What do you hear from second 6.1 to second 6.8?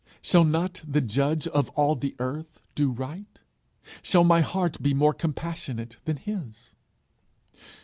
his?